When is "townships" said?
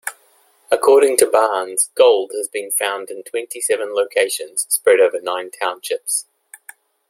5.51-6.25